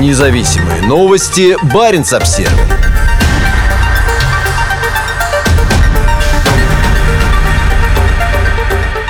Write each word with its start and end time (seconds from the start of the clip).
Независимые 0.00 0.80
новости. 0.80 1.54
Барин 1.74 2.06
обсерва 2.10 2.56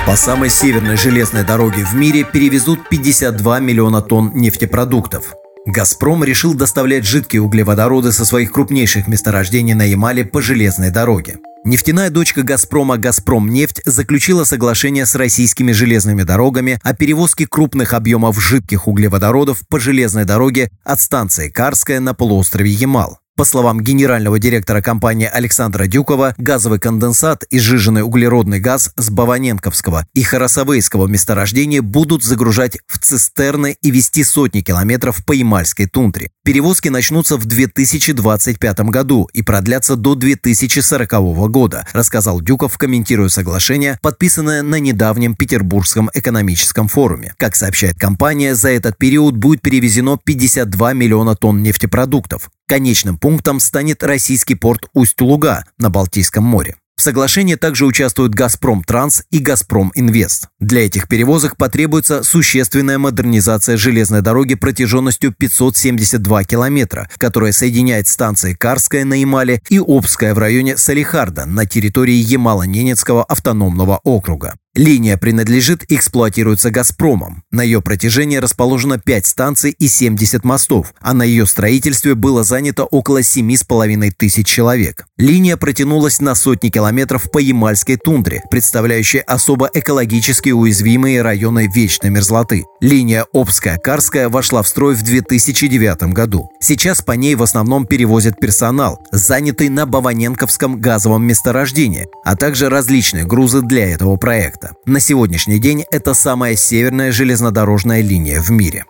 По 0.05 0.17
самой 0.17 0.51
северной 0.51 0.97
железной 0.97 1.45
дороге 1.45 1.85
в 1.85 1.95
мире 1.95 2.25
перевезут 2.25 2.89
52 2.89 3.61
миллиона 3.61 4.03
тонн 4.03 4.33
нефтепродуктов. 4.35 5.35
«Газпром» 5.65 6.25
решил 6.25 6.55
доставлять 6.55 7.05
жидкие 7.05 7.43
углеводороды 7.43 8.11
со 8.11 8.25
своих 8.25 8.51
крупнейших 8.51 9.07
месторождений 9.07 9.75
на 9.75 9.83
Ямале 9.83 10.25
по 10.25 10.43
железной 10.43 10.91
дороге. 10.91 11.37
Нефтяная 11.63 12.09
дочка 12.09 12.43
«Газпрома» 12.43 12.97
«Газпромнефть» 12.97 13.83
заключила 13.85 14.45
соглашение 14.45 15.05
с 15.05 15.15
российскими 15.15 15.73
железными 15.73 16.23
дорогами 16.23 16.81
о 16.83 16.95
перевозке 16.95 17.47
крупных 17.47 17.93
объемов 17.93 18.41
жидких 18.41 18.89
углеводородов 18.89 19.61
по 19.69 19.79
железной 19.79 20.25
дороге 20.25 20.71
от 20.85 21.03
станции 21.03 21.51
Карская 21.51 22.01
на 22.01 22.15
полуострове 22.15 22.71
Ямал. 22.71 23.20
По 23.41 23.47
словам 23.47 23.81
генерального 23.81 24.39
директора 24.39 24.83
компании 24.83 25.27
Александра 25.27 25.87
Дюкова, 25.87 26.35
газовый 26.37 26.79
конденсат 26.79 27.45
и 27.45 27.59
сжиженный 27.59 28.03
углеродный 28.03 28.61
газ 28.61 28.93
с 28.97 29.09
Баваненковского 29.09 30.07
и 30.13 30.23
Харасовейского 30.23 31.07
месторождения 31.07 31.81
будут 31.81 32.23
загружать 32.23 32.77
в 32.87 32.99
цистерны 32.99 33.79
и 33.81 33.91
вести 33.91 34.25
сотни 34.25 34.61
километров 34.61 35.25
по 35.25 35.33
Ямальской 35.33 35.87
тундре. 35.87 36.29
Перевозки 36.45 36.91
начнутся 36.91 37.39
в 37.39 37.47
2025 37.47 38.81
году 38.81 39.27
и 39.33 39.41
продлятся 39.41 39.97
до 39.97 40.17
2040 40.17 41.11
года, 41.51 41.87
рассказал 41.95 42.43
Дюков, 42.43 42.77
комментируя 42.77 43.31
соглашение, 43.31 43.99
подписанное 44.03 44.61
на 44.61 44.81
недавнем 44.81 45.35
Петербургском 45.35 46.11
экономическом 46.13 46.89
форуме. 46.89 47.33
Как 47.39 47.57
сообщает 47.57 47.99
компания, 47.99 48.55
за 48.55 48.69
этот 48.69 48.99
период 48.99 49.39
будет 49.39 49.63
перевезено 49.63 50.19
52 50.23 50.93
миллиона 50.93 51.37
тонн 51.37 51.63
нефтепродуктов. 51.63 52.51
Конечным 52.71 53.19
пунктом 53.19 53.59
станет 53.59 54.05
российский 54.05 54.55
порт 54.55 54.89
Усть-Луга 54.95 55.65
на 55.79 55.91
Балтийском 55.91 56.45
море. 56.45 56.77
В 56.97 57.03
соглашении 57.03 57.57
также 57.57 57.85
участвуют 57.85 58.33
«Газпром 58.35 58.85
Транс» 58.85 59.25
и 59.33 59.41
«Газпром 59.41 59.91
Инвест». 59.97 60.47
Для 60.61 60.87
этих 60.87 61.09
перевозок 61.09 61.57
потребуется 61.57 62.23
существенная 62.23 62.99
модернизация 62.99 63.77
железной 63.77 64.21
дороги 64.23 64.55
протяженностью 64.55 65.35
572 65.37 66.45
километра, 66.45 67.09
которая 67.17 67.51
соединяет 67.51 68.07
станции 68.07 68.55
Карская 68.55 69.05
на 69.05 69.15
Ямале 69.15 69.63
и 69.69 69.81
Обская 69.81 70.33
в 70.33 70.39
районе 70.39 70.77
Салихарда 70.77 71.47
на 71.47 71.67
территории 71.67 72.23
Ямало-Ненецкого 72.23 73.25
автономного 73.25 73.99
округа. 74.05 74.55
Линия 74.77 75.17
принадлежит 75.17 75.83
и 75.91 75.97
эксплуатируется 75.97 76.71
«Газпромом». 76.71 77.43
На 77.51 77.63
ее 77.65 77.83
протяжении 77.83 78.37
расположено 78.37 79.01
5 79.01 79.27
станций 79.27 79.73
и 79.73 79.89
70 79.89 80.45
мостов, 80.45 80.95
а 81.01 81.13
на 81.13 81.25
ее 81.25 81.45
строительстве 81.47 82.15
было 82.15 82.45
занято 82.45 82.85
около 82.85 83.23
7,5 83.23 84.13
тысяч 84.17 84.47
человек. 84.47 85.07
Линия 85.17 85.57
протянулась 85.57 86.21
на 86.21 86.37
сотни 86.37 86.69
километров 86.69 87.33
по 87.33 87.39
Ямальской 87.39 87.97
тундре, 87.97 88.43
представляющей 88.49 89.19
особо 89.19 89.69
экологически 89.75 90.51
уязвимые 90.51 91.23
районы 91.23 91.69
вечной 91.75 92.11
мерзлоты. 92.11 92.65
Линия 92.81 93.27
Обская-Карская 93.35 94.29
вошла 94.29 94.63
в 94.63 94.69
строй 94.69 94.95
в 94.95 95.03
2009 95.03 96.13
году. 96.13 96.49
Сейчас 96.61 97.03
по 97.03 97.13
ней 97.13 97.35
в 97.35 97.43
основном 97.43 97.87
перевозят 97.87 98.39
персонал, 98.39 99.05
занятый 99.11 99.69
на 99.69 99.85
Баваненковском 99.85 100.81
газовом 100.81 101.25
месторождении, 101.25 102.07
а 102.25 102.37
также 102.37 102.69
различные 102.69 103.25
грузы 103.25 103.63
для 103.63 103.91
этого 103.91 104.15
проекта 104.15 104.60
проекта. 104.61 104.77
На 104.87 105.01
сегодняшний 105.01 105.59
день 105.59 105.85
это 105.91 106.15
самая 106.15 106.57
северная 106.57 107.13
железнодорожная 107.13 108.03
линия 108.03 108.41
в 108.41 108.51
мире. 108.51 108.85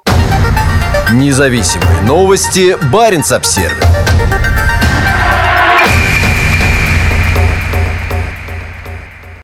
Независимые 1.13 2.03
новости. 2.03 2.77
Барин 2.91 3.23
обсервис 3.31 4.10